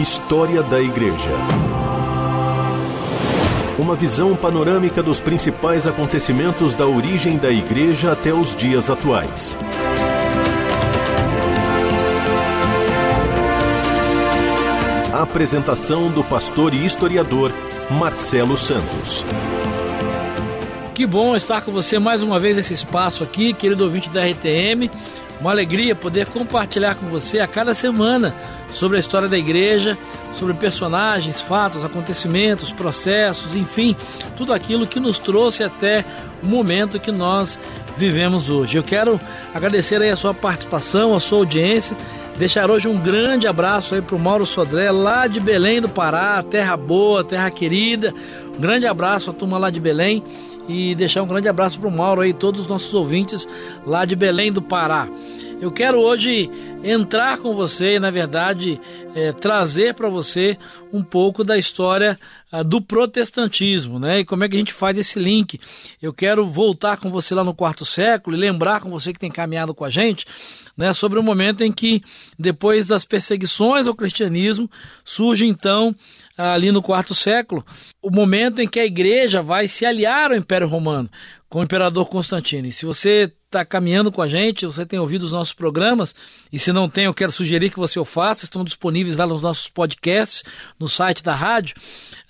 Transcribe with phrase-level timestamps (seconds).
[0.00, 1.30] História da Igreja.
[3.78, 9.54] Uma visão panorâmica dos principais acontecimentos da origem da Igreja até os dias atuais.
[15.12, 17.52] A apresentação do pastor e historiador
[17.90, 19.22] Marcelo Santos.
[20.94, 24.90] Que bom estar com você mais uma vez nesse espaço aqui, querido ouvinte da RTM.
[25.42, 28.34] Uma alegria poder compartilhar com você a cada semana
[28.72, 29.98] sobre a história da igreja,
[30.34, 33.96] sobre personagens, fatos, acontecimentos, processos, enfim,
[34.36, 36.04] tudo aquilo que nos trouxe até
[36.42, 37.58] o momento que nós
[37.96, 38.78] vivemos hoje.
[38.78, 39.20] Eu quero
[39.54, 41.96] agradecer aí a sua participação, a sua audiência,
[42.38, 46.42] deixar hoje um grande abraço aí para o Mauro Sodré, lá de Belém do Pará,
[46.42, 48.14] terra boa, terra querida.
[48.56, 50.22] Um grande abraço à turma lá de Belém
[50.66, 53.46] e deixar um grande abraço para o Mauro aí, todos os nossos ouvintes
[53.84, 55.08] lá de Belém do Pará.
[55.60, 56.50] Eu quero hoje
[56.82, 58.80] entrar com você e, na verdade,
[59.14, 60.56] é, trazer para você
[60.90, 62.18] um pouco da história
[62.50, 64.20] ah, do protestantismo, né?
[64.20, 65.60] E como é que a gente faz esse link?
[66.00, 69.30] Eu quero voltar com você lá no quarto século e lembrar com você que tem
[69.30, 70.24] caminhado com a gente,
[70.74, 70.94] né?
[70.94, 72.02] Sobre o momento em que,
[72.38, 74.68] depois das perseguições ao cristianismo,
[75.04, 75.94] surge então
[76.38, 77.62] ali no quarto século,
[78.00, 81.10] o momento em que a igreja vai se aliar ao Império Romano
[81.50, 82.66] com o imperador Constantino.
[82.66, 86.14] E se você está caminhando com a gente, você tem ouvido os nossos programas,
[86.52, 89.42] e se não tem, eu quero sugerir que você o faça, estão disponíveis lá nos
[89.42, 90.44] nossos podcasts,
[90.78, 91.74] no site da rádio.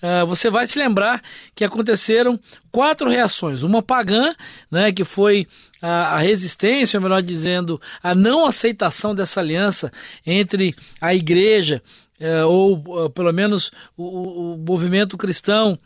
[0.03, 1.23] Uh, você vai se lembrar
[1.55, 2.41] que aconteceram
[2.73, 3.63] quatro reações.
[3.63, 4.35] Uma pagã,
[4.71, 5.47] né, que foi
[5.83, 9.93] a, a resistência, ou melhor dizendo, a não aceitação dessa aliança
[10.27, 11.83] entre a igreja,
[12.19, 15.79] uh, ou uh, pelo menos o, o movimento cristão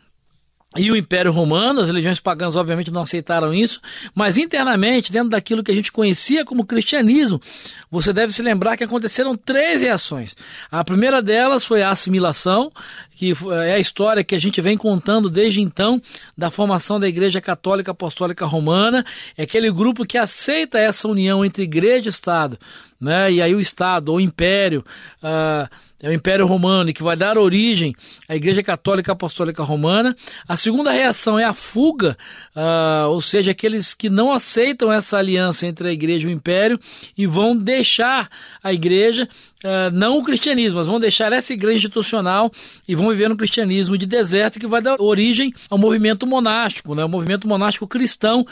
[0.77, 3.79] e o Império Romano, as legiões pagãs obviamente não aceitaram isso,
[4.13, 7.41] mas internamente, dentro daquilo que a gente conhecia como cristianismo,
[7.89, 10.35] você deve se lembrar que aconteceram três reações.
[10.69, 12.71] A primeira delas foi a assimilação,
[13.15, 13.33] que
[13.65, 16.01] é a história que a gente vem contando desde então
[16.37, 19.05] da formação da Igreja Católica Apostólica Romana,
[19.37, 22.59] é aquele grupo que aceita essa união entre igreja e Estado,
[22.99, 23.31] né?
[23.31, 24.83] e aí o Estado, ou Império,
[25.23, 25.69] uh,
[26.05, 27.95] é o Império Romano, que vai dar origem
[28.29, 30.15] à Igreja Católica Apostólica Romana.
[30.47, 32.15] A segunda reação é a fuga,
[32.55, 36.79] uh, ou seja, aqueles que não aceitam essa aliança entre a Igreja e o Império
[37.17, 38.29] e vão deixar
[38.61, 39.27] a Igreja,
[39.63, 42.51] uh, não o cristianismo, mas vão deixar essa Igreja institucional
[42.87, 47.03] e vão viver no cristianismo de deserto, que vai dar origem ao movimento monástico, né?
[47.03, 48.45] o movimento monástico cristão,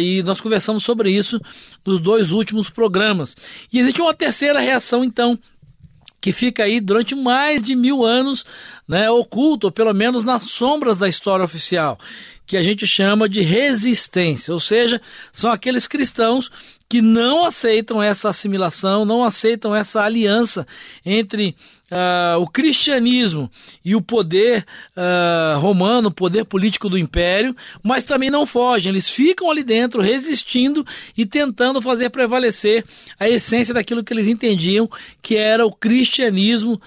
[0.00, 1.40] e nós conversamos sobre isso
[1.84, 3.36] nos dois últimos programas.
[3.72, 5.38] E existe uma terceira reação, então,
[6.20, 8.44] que fica aí durante mais de mil anos
[8.88, 11.98] né, oculto, ou pelo menos nas sombras da história oficial,
[12.46, 15.00] que a gente chama de resistência, ou seja,
[15.32, 16.50] são aqueles cristãos
[16.88, 20.66] que não aceitam essa assimilação, não aceitam essa aliança
[21.04, 21.56] entre
[21.90, 23.50] uh, o cristianismo
[23.84, 24.64] e o poder
[24.96, 30.00] uh, romano, o poder político do império, mas também não fogem, eles ficam ali dentro
[30.00, 30.86] resistindo
[31.16, 32.84] e tentando fazer prevalecer
[33.18, 34.88] a essência daquilo que eles entendiam
[35.20, 36.80] que era o cristianismo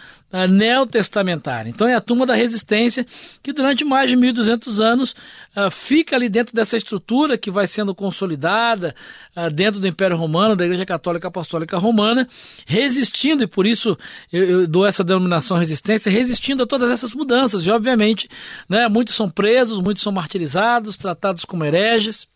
[0.47, 1.69] neotestamentária.
[1.69, 3.06] Então é a turma da resistência
[3.41, 5.16] que durante mais de 1.200 anos
[5.56, 8.95] uh, fica ali dentro dessa estrutura que vai sendo consolidada
[9.35, 12.28] uh, dentro do Império Romano, da Igreja Católica Apostólica Romana,
[12.66, 13.97] resistindo, e por isso
[14.31, 17.66] eu, eu dou essa denominação resistência, resistindo a todas essas mudanças.
[17.66, 18.29] E obviamente,
[18.67, 22.28] né, muitos são presos, muitos são martirizados, tratados como hereges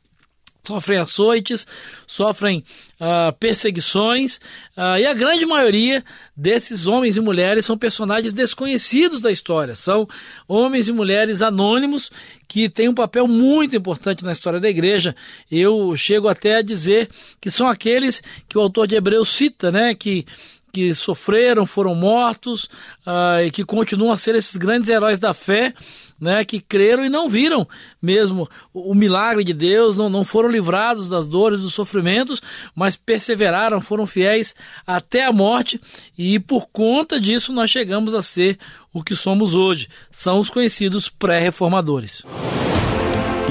[0.65, 1.67] sofrem açoites,
[2.07, 2.63] sofrem
[2.99, 4.37] uh, perseguições,
[4.77, 6.03] uh, e a grande maioria
[6.35, 10.07] desses homens e mulheres são personagens desconhecidos da história, são
[10.47, 12.09] homens e mulheres anônimos
[12.47, 15.13] que têm um papel muito importante na história da igreja.
[15.51, 17.09] Eu chego até a dizer
[17.41, 20.25] que são aqueles que o autor de Hebreus cita, né, que
[20.73, 22.63] que sofreram, foram mortos
[23.05, 25.71] uh, e que continuam a ser esses grandes heróis da fé,
[26.19, 27.67] né, que creram e não viram
[28.01, 32.41] mesmo o, o milagre de Deus, não, não foram livrados das dores, dos sofrimentos,
[32.75, 34.55] mas perseveraram, foram fiéis
[34.87, 35.79] até a morte
[36.17, 38.57] e por conta disso nós chegamos a ser
[38.91, 39.87] o que somos hoje.
[40.11, 42.23] São os conhecidos pré-reformadores.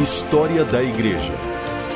[0.02, 1.51] História da Igreja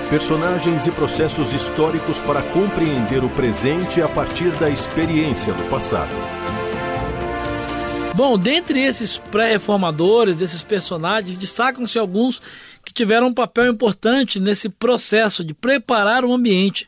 [0.08, 6.14] personagens e processos históricos para compreender o presente a partir da experiência do passado.
[8.14, 12.40] Bom, dentre esses pré-reformadores, desses personagens, destacam-se alguns
[12.84, 16.86] que tiveram um papel importante nesse processo de preparar o ambiente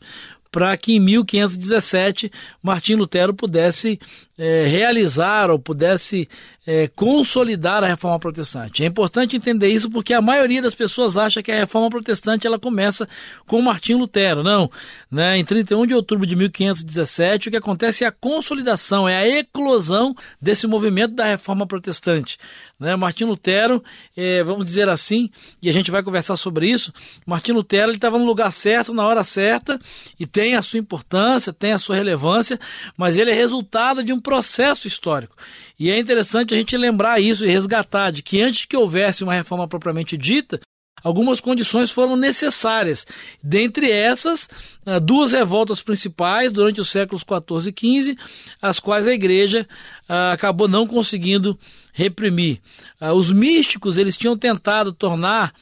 [0.51, 2.31] para que em 1517
[2.63, 3.99] Martim Lutero pudesse
[4.37, 6.29] é, realizar ou pudesse
[6.67, 8.85] é, consolidar a reforma protestante.
[8.85, 12.59] É importante entender isso porque a maioria das pessoas acha que a reforma protestante ela
[12.59, 13.09] começa
[13.47, 14.43] com Martinho Lutero.
[14.43, 14.71] Não,
[15.11, 15.39] né?
[15.39, 20.15] em 31 de outubro de 1517 o que acontece é a consolidação, é a eclosão
[20.41, 22.39] desse movimento da reforma protestante.
[22.79, 22.95] Né?
[22.95, 23.83] Martinho Lutero,
[24.17, 25.31] é, vamos dizer assim,
[25.61, 26.93] e a gente vai conversar sobre isso,
[27.27, 29.79] Martinho Lutero estava no lugar certo, na hora certa,
[30.19, 32.59] e tem a sua importância, tem a sua relevância,
[32.97, 35.37] mas ele é resultado de um processo histórico.
[35.79, 39.35] E é interessante a gente lembrar isso e resgatar de que antes que houvesse uma
[39.35, 40.61] reforma propriamente dita,
[41.03, 43.07] Algumas condições foram necessárias.
[43.43, 44.49] Dentre essas,
[44.85, 48.17] ah, duas revoltas principais durante os séculos 14 e XV,
[48.61, 49.67] as quais a igreja
[50.09, 51.59] ah, acabou não conseguindo
[51.93, 52.61] reprimir.
[53.01, 55.53] Ah, os místicos eles tinham tentado tornar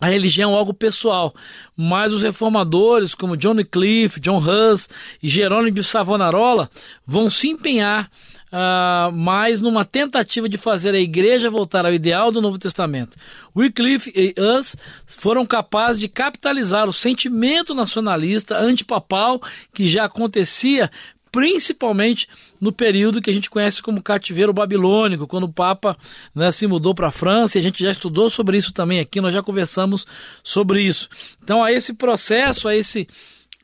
[0.00, 1.34] a religião algo pessoal,
[1.76, 4.88] mas os reformadores como John Cliff, John Hus
[5.20, 6.70] e Jerônimo de Savonarola
[7.04, 8.08] vão se empenhar
[8.52, 13.14] uh, mais numa tentativa de fazer a igreja voltar ao ideal do Novo Testamento.
[13.56, 19.40] Wycliffe e Us foram capazes de capitalizar o sentimento nacionalista antipapal
[19.72, 20.90] que já acontecia
[21.30, 22.26] principalmente
[22.60, 25.96] no período que a gente conhece como cativeiro babilônico, quando o Papa
[26.34, 29.20] né, se mudou para a França, e a gente já estudou sobre isso também aqui,
[29.20, 30.06] nós já conversamos
[30.42, 31.08] sobre isso.
[31.42, 33.06] Então, a esse processo, a esse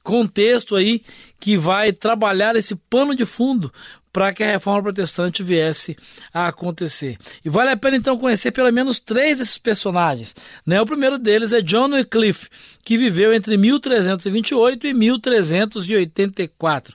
[0.02, 1.02] contexto aí
[1.40, 3.72] que vai trabalhar esse pano de fundo
[4.14, 5.96] para que a reforma protestante viesse
[6.32, 7.18] a acontecer.
[7.44, 10.36] E vale a pena então conhecer pelo menos três desses personagens.
[10.64, 10.80] Né?
[10.80, 12.48] O primeiro deles é John Wycliffe,
[12.84, 16.94] que viveu entre 1328 e 1384.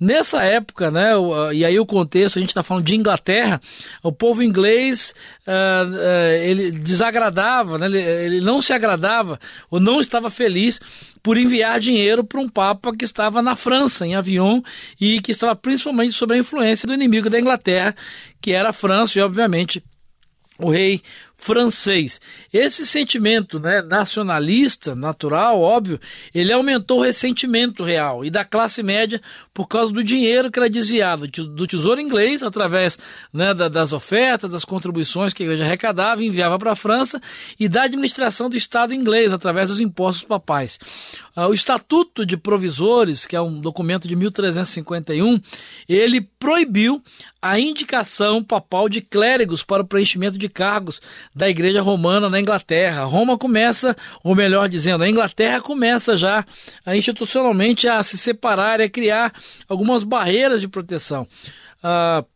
[0.00, 1.10] Nessa época, né,
[1.52, 3.60] e aí o contexto, a gente está falando de Inglaterra,
[4.00, 5.12] o povo inglês
[5.44, 10.80] uh, uh, ele desagradava, né, ele, não se agradava ou não estava feliz
[11.20, 14.62] por enviar dinheiro para um papa que estava na França, em Avignon,
[15.00, 17.96] e que estava principalmente sob a influência do inimigo da Inglaterra,
[18.40, 19.82] que era a França, e obviamente
[20.60, 21.02] o rei
[21.40, 22.20] francês.
[22.52, 26.00] Esse sentimento né, nacionalista, natural, óbvio,
[26.34, 29.22] ele aumentou o ressentimento real e da classe média
[29.54, 32.98] por causa do dinheiro que era desviado do tesouro inglês através
[33.32, 37.22] né, das ofertas, das contribuições que a igreja arrecadava e enviava para a França
[37.58, 40.78] e da administração do Estado inglês através dos impostos papais.
[41.36, 45.40] Ah, o Estatuto de Provisores, que é um documento de 1351,
[45.88, 47.00] ele proibiu
[47.40, 51.00] a indicação papal de clérigos para o preenchimento de cargos
[51.34, 53.04] da Igreja Romana na Inglaterra.
[53.04, 56.44] Roma começa, ou melhor dizendo, a Inglaterra começa já
[56.84, 59.32] a, institucionalmente a se separar e a criar
[59.68, 61.26] algumas barreiras de proteção.
[61.82, 62.26] Uh,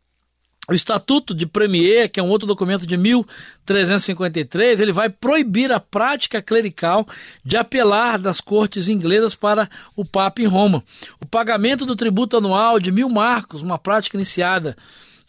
[0.70, 5.80] o Estatuto de Premier, que é um outro documento de 1353, ele vai proibir a
[5.80, 7.04] prática clerical
[7.44, 10.84] de apelar das cortes inglesas para o Papa em Roma.
[11.20, 14.76] O pagamento do tributo anual de mil marcos, uma prática iniciada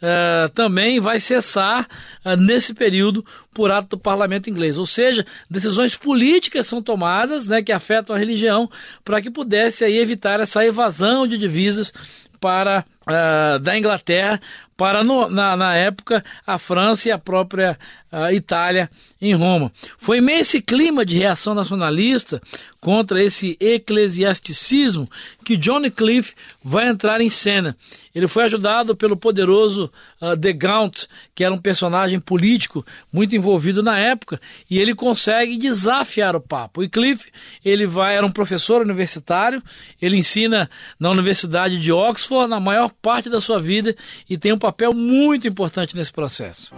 [0.03, 1.87] Uh, também vai cessar
[2.25, 4.77] uh, nesse período por ato do parlamento inglês.
[4.77, 8.69] Ou seja, decisões políticas são tomadas né, que afetam a religião
[9.05, 11.93] para que pudesse aí, evitar essa evasão de divisas
[12.37, 14.39] para uh, da Inglaterra
[14.75, 17.77] para no, na, na, época a França e a própria
[18.11, 18.89] uh, Itália
[19.21, 19.71] em Roma.
[19.97, 22.41] Foi meio esse clima de reação nacionalista
[22.79, 25.09] contra esse eclesiasticismo
[25.45, 27.77] que John Cliff vai entrar em cena.
[28.13, 29.91] Ele foi ajudado pelo poderoso
[30.21, 34.39] uh, De Gaunt, que era um personagem político muito envolvido na época,
[34.69, 36.83] e ele consegue desafiar o Papa.
[36.83, 37.31] E Cliff,
[37.63, 39.63] ele vai era um professor universitário,
[40.01, 40.69] ele ensina
[40.99, 43.93] na Universidade de Oxford na maior parte da sua vida
[44.29, 46.73] e tem um papel muito importante nesse processo.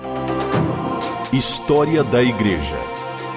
[1.32, 2.76] História da Igreja.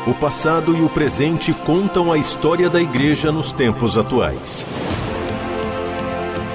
[0.06, 4.64] O passado e o presente contam a história da Igreja nos tempos atuais.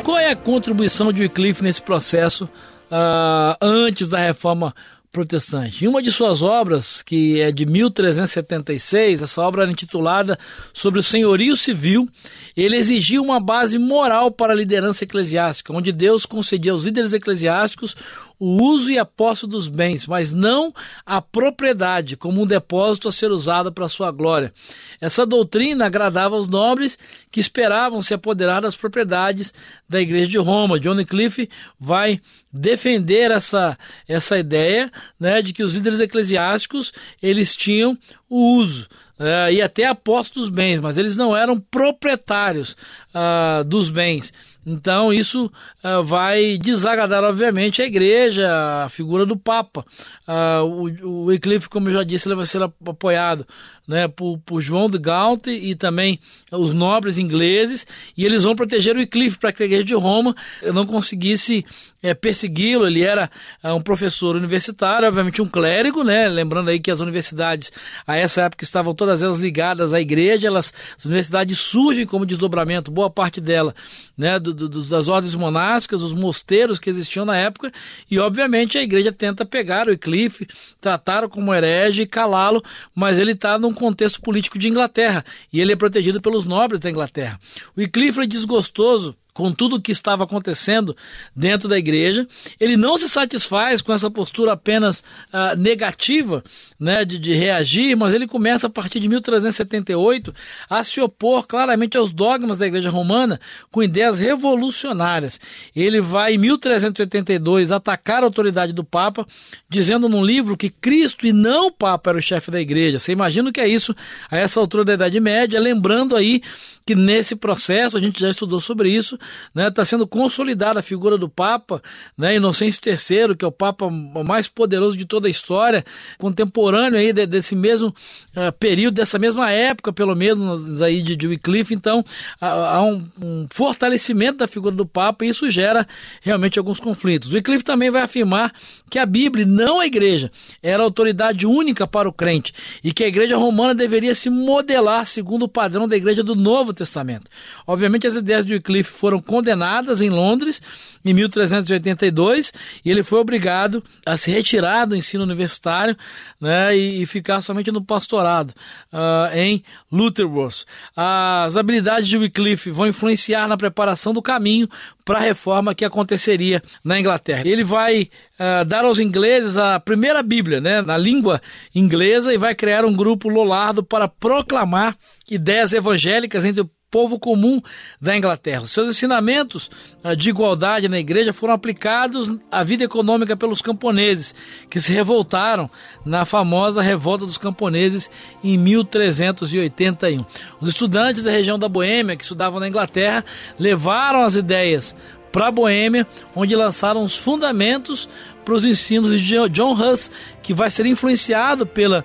[0.04, 4.74] Qual é a contribuição de Wycliffe nesse processo uh, antes da reforma
[5.14, 5.86] protestante.
[5.86, 10.38] Em uma de suas obras, que é de 1376, essa obra era intitulada
[10.74, 12.10] Sobre o Senhorio Civil,
[12.58, 17.96] ele exigia uma base moral para a liderança eclesiástica, onde Deus concedia aos líderes eclesiásticos
[18.46, 20.74] o uso e a posse dos bens, mas não
[21.06, 24.54] a propriedade como um depósito a ser usado para sua glória.
[25.00, 27.00] Essa doutrina agradava aos nobres
[27.32, 29.54] que esperavam se apoderar das propriedades
[29.88, 30.78] da Igreja de Roma.
[30.78, 32.20] John Cliff vai
[32.52, 37.98] defender essa, essa ideia né, de que os líderes eclesiásticos eles tinham
[38.30, 42.76] o uso uh, e até a posse dos bens, mas eles não eram proprietários
[43.16, 44.34] uh, dos bens.
[44.66, 45.52] Então isso
[45.84, 48.50] uh, vai desagradar, obviamente, a igreja,
[48.86, 49.86] a figura do Papa.
[50.28, 53.46] Uh, o, o Wycliffe, como eu já disse, ele vai ser apoiado
[53.88, 56.20] né, por, por, João de Gaunt e também
[56.52, 57.86] os nobres ingleses,
[58.18, 60.36] e eles vão proteger o Wycliffe para que a igreja de Roma
[60.74, 61.66] não conseguisse
[62.02, 62.88] é, persegui-lo.
[62.88, 63.30] Ele era
[63.62, 66.28] é, um professor universitário, obviamente um clérigo, né?
[66.28, 67.72] Lembrando aí que as universidades
[68.08, 72.92] a essa época estavam todas elas ligadas à igreja, elas, as universidades surgem como desdobramento,
[72.92, 73.76] boa parte dela,
[74.18, 77.72] né, do, do, das ordens monásticas, os mosteiros que existiam na época,
[78.10, 80.48] e obviamente a igreja tenta pegar o Wycliffe,
[80.80, 85.74] tratar-o como herege e calá-lo, mas ele está num contexto político de Inglaterra, e ele
[85.74, 87.40] é protegido pelos nobres da Inglaterra.
[87.76, 90.96] O Wycliffe é desgostoso com tudo o que estava acontecendo
[91.36, 92.28] dentro da igreja.
[92.60, 95.00] Ele não se satisfaz com essa postura apenas
[95.34, 96.44] uh, negativa
[96.80, 100.34] né, de, de, reagir, mas ele começa a partir de 1378
[100.70, 103.40] a se opor claramente aos dogmas da igreja romana
[103.72, 105.40] com ideias revolucionárias.
[105.76, 109.26] Ele vai em 1382 atacar a autoridade do Papa,
[109.68, 113.00] dizendo num livro que Cristo e não o Papa era o chefe da igreja.
[113.00, 113.96] Você imagina o que é isso
[114.30, 116.42] a essa altura da Idade Média, lembrando aí
[116.86, 119.18] que nesse processo, a gente já estudou sobre isso,
[119.54, 121.82] né, tá sendo consolidada a figura do Papa,
[122.18, 125.84] né, Inocêncio III, que é o Papa mais poderoso de toda a história,
[126.18, 131.28] contemporâneo aí de, desse mesmo uh, período, dessa mesma época, pelo menos, aí de, de
[131.28, 132.04] Wycliffe, então
[132.40, 135.88] há, há um, um, fortalecimento da figura do Papa e isso gera
[136.22, 137.32] realmente alguns conflitos.
[137.32, 138.54] Wycliffe também vai afirmar
[138.90, 142.54] que a Bíblia, não a igreja, era autoridade única para o crente
[142.84, 146.74] e que a igreja romana deveria se modelar segundo o padrão da igreja do Novo
[146.74, 147.28] Testamento.
[147.66, 150.62] Obviamente, as ideias de Wycliffe foram condenadas em Londres
[151.06, 152.54] em 1382
[152.84, 155.98] e ele foi obrigado a se retirar do ensino universitário
[156.40, 158.54] né, e, ficar somente no pastorado
[158.92, 160.66] uh, em Lutherworth.
[160.96, 164.70] As habilidades de Wycliffe vão influenciar na preparação do caminho
[165.04, 167.44] para a reforma que aconteceria na Inglaterra.
[167.46, 171.42] Ele vai uh, dar aos ingleses a primeira Bíblia, né, na língua
[171.76, 174.98] inglesa, e vai criar um grupo Lollardo para proclamar
[175.30, 177.60] ideias evangélicas entre o povo comum
[178.00, 178.68] da Inglaterra.
[178.68, 179.72] Seus ensinamentos
[180.04, 184.36] ah, de igualdade na igreja foram aplicados à vida econômica pelos camponeses,
[184.70, 185.68] que se revoltaram
[186.06, 188.12] na famosa Revolta dos Camponeses
[188.44, 190.24] em 1381.
[190.62, 193.26] Os estudantes da região da Boêmia, que estudavam na Inglaterra,
[193.58, 194.96] levaram as ideias
[195.34, 198.08] para a Boêmia, onde lançaram os fundamentos
[198.46, 200.12] para os ensinos de John Huss,
[200.44, 202.04] que vai ser influenciado pelos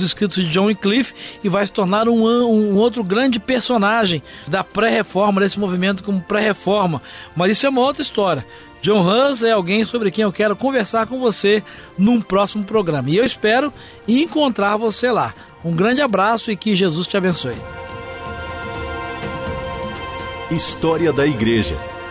[0.00, 5.40] escritos de John Wycliffe e vai se tornar um, um outro grande personagem da pré-reforma,
[5.40, 7.02] desse movimento como pré-reforma.
[7.34, 8.46] Mas isso é uma outra história.
[8.80, 11.64] John Huss é alguém sobre quem eu quero conversar com você
[11.98, 13.10] num próximo programa.
[13.10, 13.72] E eu espero
[14.06, 15.34] encontrar você lá.
[15.64, 17.56] Um grande abraço e que Jesus te abençoe.
[20.50, 21.76] História da Igreja